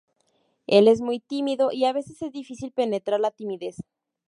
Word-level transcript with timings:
Él 0.65 0.87
es 0.87 0.99
muy 0.99 1.19
tímido 1.19 1.71
y 1.71 1.85
a 1.85 1.93
veces 1.93 2.23
es 2.23 2.31
difícil 2.31 2.71
penetrar 2.71 3.19
la 3.19 3.29
timidez. 3.29 3.75